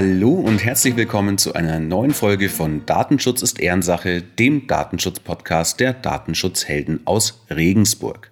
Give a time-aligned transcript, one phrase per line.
[0.00, 5.92] Hallo und herzlich willkommen zu einer neuen Folge von Datenschutz ist Ehrensache, dem Datenschutz-Podcast der
[5.92, 8.30] Datenschutzhelden aus Regensburg.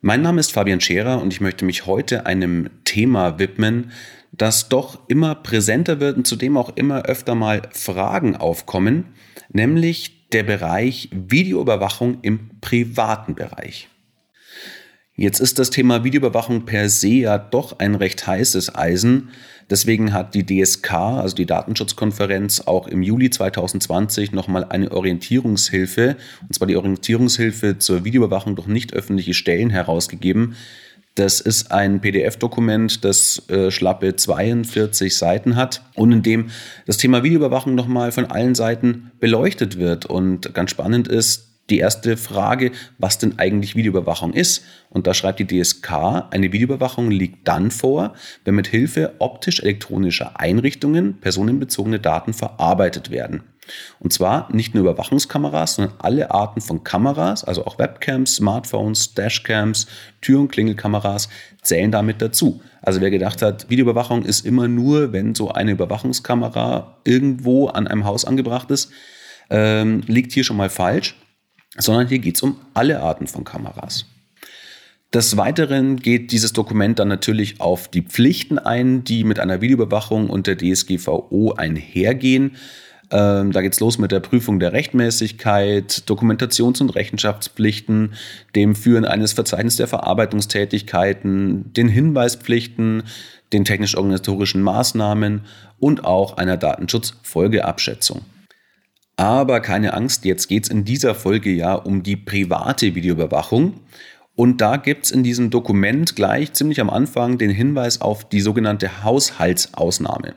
[0.00, 3.90] Mein Name ist Fabian Scherer und ich möchte mich heute einem Thema widmen,
[4.32, 9.04] das doch immer präsenter wird und zu dem auch immer öfter mal Fragen aufkommen,
[9.50, 13.90] nämlich der Bereich Videoüberwachung im privaten Bereich.
[15.18, 19.30] Jetzt ist das Thema Videoüberwachung per se ja doch ein recht heißes Eisen.
[19.70, 26.54] Deswegen hat die DSK, also die Datenschutzkonferenz, auch im Juli 2020 nochmal eine Orientierungshilfe, und
[26.54, 30.54] zwar die Orientierungshilfe zur Videoüberwachung durch nicht öffentliche Stellen herausgegeben.
[31.14, 36.50] Das ist ein PDF-Dokument, das äh, schlappe 42 Seiten hat und in dem
[36.84, 40.04] das Thema Videoüberwachung nochmal von allen Seiten beleuchtet wird.
[40.04, 44.64] Und ganz spannend ist, die erste Frage, was denn eigentlich Videoüberwachung ist.
[44.90, 48.14] Und da schreibt die DSK, eine Videoüberwachung liegt dann vor,
[48.44, 53.42] wenn mit Hilfe optisch-elektronischer Einrichtungen personenbezogene Daten verarbeitet werden.
[53.98, 59.88] Und zwar nicht nur Überwachungskameras, sondern alle Arten von Kameras, also auch Webcams, Smartphones, Dashcams,
[60.20, 61.28] Tür- und Klingelkameras
[61.62, 62.60] zählen damit dazu.
[62.80, 68.04] Also wer gedacht hat, Videoüberwachung ist immer nur, wenn so eine Überwachungskamera irgendwo an einem
[68.04, 68.92] Haus angebracht ist,
[69.50, 71.16] ähm, liegt hier schon mal falsch
[71.78, 74.06] sondern hier geht es um alle Arten von Kameras.
[75.14, 80.28] Des Weiteren geht dieses Dokument dann natürlich auf die Pflichten ein, die mit einer Videoüberwachung
[80.28, 82.56] und der DSGVO einhergehen.
[83.12, 88.14] Ähm, da es los mit der Prüfung der Rechtmäßigkeit, Dokumentations- und Rechenschaftspflichten,
[88.56, 93.04] dem Führen eines Verzeichnisses der Verarbeitungstätigkeiten, den Hinweispflichten,
[93.52, 95.42] den technisch-organisatorischen Maßnahmen
[95.78, 98.22] und auch einer Datenschutzfolgeabschätzung.
[99.16, 103.80] Aber keine Angst, jetzt geht es in dieser Folge ja um die private Videoüberwachung.
[104.34, 108.42] Und da gibt es in diesem Dokument gleich ziemlich am Anfang den Hinweis auf die
[108.42, 110.34] sogenannte Haushaltsausnahme.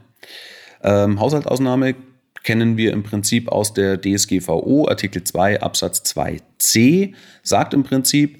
[0.81, 1.95] Ähm, Haushaltsausnahme
[2.43, 8.39] kennen wir im Prinzip aus der DSGVO, Artikel 2 Absatz 2c, sagt im Prinzip,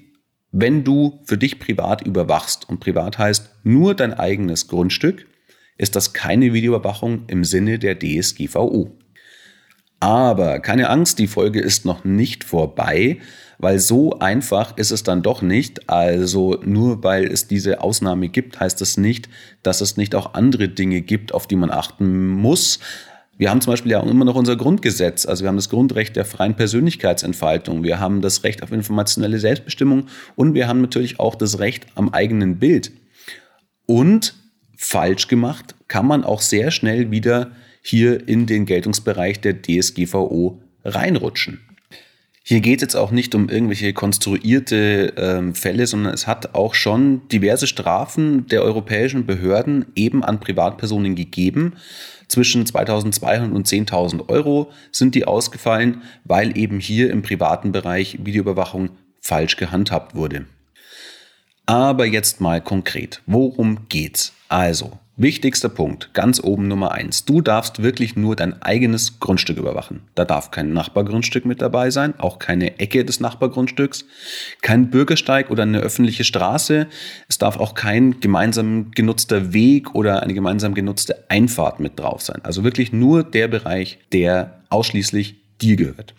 [0.50, 5.26] wenn du für dich privat überwachst, und privat heißt nur dein eigenes Grundstück,
[5.76, 8.96] ist das keine Videoüberwachung im Sinne der DSGVO.
[10.00, 13.18] Aber keine Angst, die Folge ist noch nicht vorbei,
[13.58, 15.90] weil so einfach ist es dann doch nicht.
[15.90, 19.28] Also nur weil es diese Ausnahme gibt, heißt das nicht,
[19.62, 22.80] dass es nicht auch andere Dinge gibt, auf die man achten muss.
[23.36, 26.26] Wir haben zum Beispiel ja immer noch unser Grundgesetz, also wir haben das Grundrecht der
[26.26, 31.58] freien Persönlichkeitsentfaltung, wir haben das Recht auf informationelle Selbstbestimmung und wir haben natürlich auch das
[31.58, 32.92] Recht am eigenen Bild.
[33.86, 34.34] Und
[34.76, 41.60] falsch gemacht kann man auch sehr schnell wieder hier in den Geltungsbereich der DSGVO reinrutschen.
[42.42, 46.74] Hier geht es jetzt auch nicht um irgendwelche konstruierte ähm, Fälle, sondern es hat auch
[46.74, 51.74] schon diverse Strafen der europäischen Behörden eben an Privatpersonen gegeben.
[52.28, 58.90] Zwischen 2200 und 10.000 Euro sind die ausgefallen, weil eben hier im privaten Bereich Videoüberwachung
[59.20, 60.46] falsch gehandhabt wurde.
[61.70, 64.32] Aber jetzt mal konkret, worum geht's?
[64.48, 67.26] Also, Wichtigster Punkt, ganz oben Nummer eins.
[67.26, 70.00] Du darfst wirklich nur dein eigenes Grundstück überwachen.
[70.16, 74.04] Da darf kein Nachbargrundstück mit dabei sein, auch keine Ecke des Nachbargrundstücks,
[74.62, 76.88] kein Bürgersteig oder eine öffentliche Straße.
[77.28, 82.40] Es darf auch kein gemeinsam genutzter Weg oder eine gemeinsam genutzte Einfahrt mit drauf sein.
[82.42, 86.14] Also wirklich nur der Bereich, der ausschließlich dir gehört.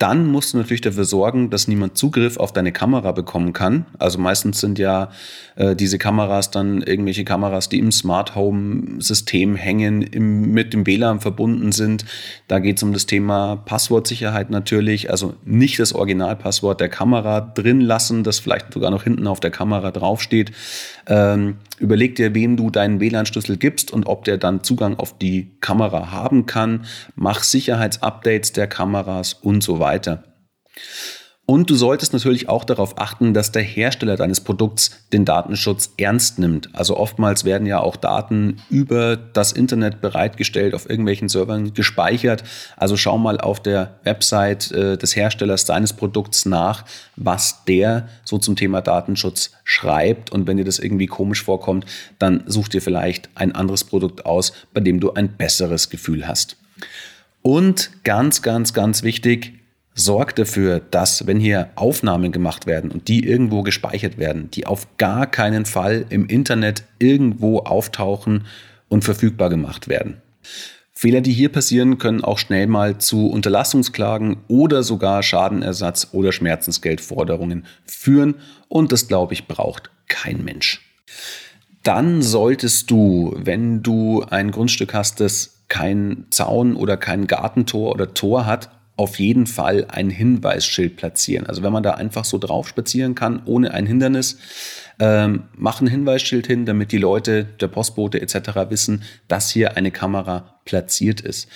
[0.00, 3.84] Dann musst du natürlich dafür sorgen, dass niemand Zugriff auf deine Kamera bekommen kann.
[3.98, 5.10] Also meistens sind ja
[5.56, 10.86] äh, diese Kameras dann irgendwelche Kameras, die im Smart Home System hängen, im, mit dem
[10.86, 12.06] WLAN verbunden sind.
[12.48, 15.10] Da geht es um das Thema Passwortsicherheit natürlich.
[15.10, 19.50] Also nicht das Originalpasswort der Kamera drin lassen, das vielleicht sogar noch hinten auf der
[19.50, 20.50] Kamera draufsteht.
[21.08, 25.56] Ähm, überleg dir, wem du deinen WLAN-Schlüssel gibst und ob der dann Zugang auf die
[25.60, 26.84] Kamera haben kann.
[27.16, 30.24] Mach Sicherheitsupdates der Kameras und so weiter.
[31.50, 36.38] Und du solltest natürlich auch darauf achten, dass der Hersteller deines Produkts den Datenschutz ernst
[36.38, 36.72] nimmt.
[36.76, 42.44] Also oftmals werden ja auch Daten über das Internet bereitgestellt, auf irgendwelchen Servern gespeichert.
[42.76, 46.84] Also schau mal auf der Website äh, des Herstellers deines Produkts nach,
[47.16, 50.30] was der so zum Thema Datenschutz schreibt.
[50.30, 51.84] Und wenn dir das irgendwie komisch vorkommt,
[52.20, 56.56] dann such dir vielleicht ein anderes Produkt aus, bei dem du ein besseres Gefühl hast.
[57.42, 59.59] Und ganz, ganz, ganz wichtig,
[60.00, 64.86] sorgt dafür, dass, wenn hier Aufnahmen gemacht werden und die irgendwo gespeichert werden, die auf
[64.96, 68.46] gar keinen Fall im Internet irgendwo auftauchen
[68.88, 70.16] und verfügbar gemacht werden.
[70.92, 77.64] Fehler, die hier passieren, können auch schnell mal zu Unterlassungsklagen oder sogar Schadenersatz oder Schmerzensgeldforderungen
[77.86, 78.34] führen
[78.68, 80.82] und das, glaube ich, braucht kein Mensch.
[81.82, 88.12] dann solltest du, wenn du ein Grundstück hast, das kein Zaun oder kein Gartentor oder
[88.12, 88.70] Tor hat,
[89.00, 91.46] auf jeden Fall ein Hinweisschild platzieren.
[91.46, 94.36] Also wenn man da einfach so drauf spazieren kann, ohne ein Hindernis,
[94.98, 98.34] ähm, mach ein Hinweisschild hin, damit die Leute, der Postbote etc.
[98.68, 101.48] wissen, dass hier eine Kamera platziert ist.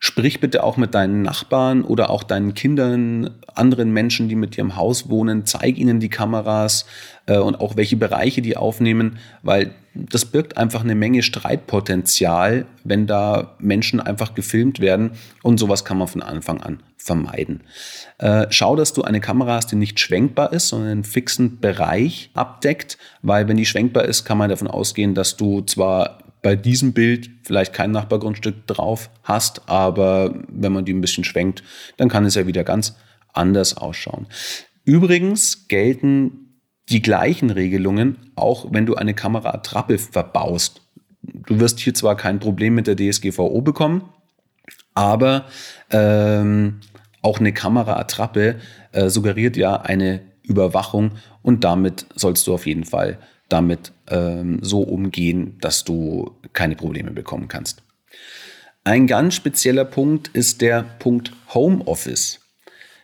[0.00, 4.60] Sprich bitte auch mit deinen Nachbarn oder auch deinen Kindern, anderen Menschen, die mit dir
[4.60, 5.44] im Haus wohnen.
[5.44, 6.86] Zeig ihnen die Kameras
[7.26, 13.08] äh, und auch welche Bereiche die aufnehmen, weil das birgt einfach eine Menge Streitpotenzial, wenn
[13.08, 15.12] da Menschen einfach gefilmt werden
[15.42, 17.62] und sowas kann man von Anfang an vermeiden.
[18.18, 22.30] Äh, schau, dass du eine Kamera hast, die nicht schwenkbar ist, sondern einen fixen Bereich
[22.34, 26.92] abdeckt, weil wenn die schwenkbar ist, kann man davon ausgehen, dass du zwar bei diesem
[26.92, 31.62] Bild vielleicht kein Nachbargrundstück drauf hast, aber wenn man die ein bisschen schwenkt,
[31.96, 32.96] dann kann es ja wieder ganz
[33.32, 34.26] anders ausschauen.
[34.84, 40.82] Übrigens gelten die gleichen Regelungen, auch wenn du eine Kameraattrappe verbaust.
[41.22, 44.08] Du wirst hier zwar kein Problem mit der DSGVO bekommen,
[44.94, 45.46] aber
[45.90, 46.80] ähm,
[47.20, 48.56] auch eine Kameraattrappe
[48.92, 51.12] äh, suggeriert ja eine Überwachung
[51.42, 53.18] und damit sollst du auf jeden Fall
[53.48, 57.82] damit ähm, so umgehen, dass du keine Probleme bekommen kannst.
[58.84, 62.40] Ein ganz spezieller Punkt ist der Punkt Homeoffice.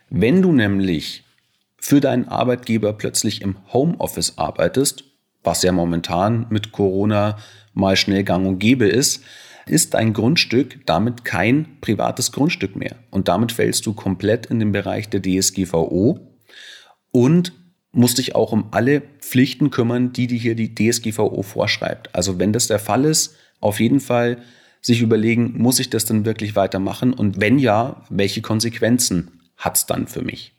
[0.09, 1.23] Wenn du nämlich
[1.77, 5.03] für deinen Arbeitgeber plötzlich im Homeoffice arbeitest,
[5.43, 7.37] was ja momentan mit Corona
[7.73, 9.23] mal schnell gang und gäbe ist,
[9.67, 12.95] ist dein Grundstück damit kein privates Grundstück mehr.
[13.11, 16.19] Und damit fällst du komplett in den Bereich der DSGVO
[17.11, 17.53] und
[17.95, 22.13] musst dich auch um alle Pflichten kümmern, die dir hier die DSGVO vorschreibt.
[22.13, 24.37] Also wenn das der Fall ist, auf jeden Fall
[24.81, 27.13] sich überlegen, muss ich das denn wirklich weitermachen?
[27.13, 30.53] Und wenn ja, welche Konsequenzen hat es dann für mich?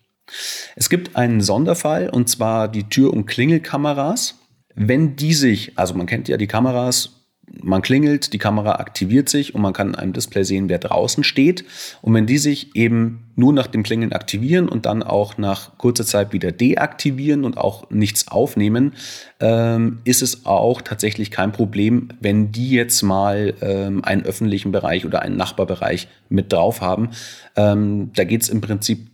[0.75, 4.35] Es gibt einen Sonderfall, und zwar die Tür- und Klingelkameras.
[4.75, 7.26] Wenn die sich, also man kennt ja die Kameras,
[7.67, 11.25] man klingelt, die Kamera aktiviert sich und man kann in einem Display sehen, wer draußen
[11.25, 11.65] steht.
[12.01, 16.07] Und wenn die sich eben nur nach dem Klingeln aktivieren und dann auch nach kurzer
[16.07, 18.95] Zeit wieder deaktivieren und auch nichts aufnehmen,
[19.41, 25.05] ähm, ist es auch tatsächlich kein Problem, wenn die jetzt mal ähm, einen öffentlichen Bereich
[25.05, 27.11] oder einen Nachbarbereich mit drauf haben.
[27.57, 29.09] Ähm, da geht es im Prinzip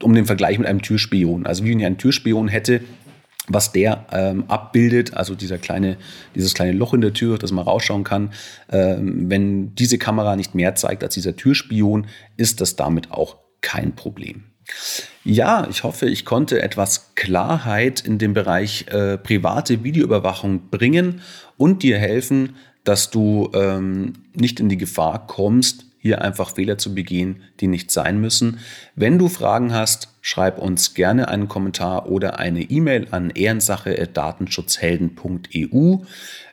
[0.00, 1.44] um den Vergleich mit einem Türspion.
[1.44, 2.82] Also wie wenn ich einen Türspion hätte,
[3.48, 5.96] was der ähm, abbildet, also dieser kleine,
[6.34, 8.32] dieses kleine Loch in der Tür, dass man rausschauen kann.
[8.70, 12.06] Ähm, wenn diese Kamera nicht mehr zeigt als dieser Türspion,
[12.36, 14.44] ist das damit auch kein Problem.
[15.24, 21.20] Ja, ich hoffe, ich konnte etwas Klarheit in dem Bereich äh, private Videoüberwachung bringen
[21.56, 26.94] und dir helfen, dass du ähm, nicht in die Gefahr kommst, hier einfach Fehler zu
[26.94, 28.60] begehen, die nicht sein müssen.
[28.94, 35.96] Wenn du Fragen hast, schreib uns gerne einen Kommentar oder eine E-Mail an ehrensache.datenschutzhelden.eu.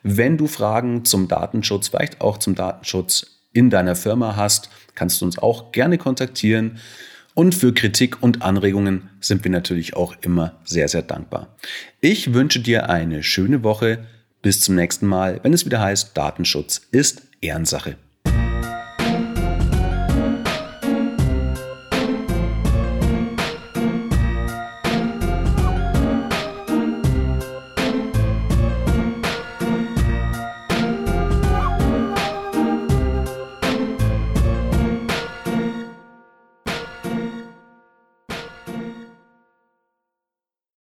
[0.02, 5.24] Wenn du Fragen zum Datenschutz, vielleicht auch zum Datenschutz in deiner Firma hast, kannst du
[5.24, 6.78] uns auch gerne kontaktieren.
[7.34, 11.56] Und für Kritik und Anregungen sind wir natürlich auch immer sehr, sehr dankbar.
[12.00, 14.06] Ich wünsche dir eine schöne Woche.
[14.40, 17.96] Bis zum nächsten Mal, wenn es wieder heißt, Datenschutz ist Ehrensache.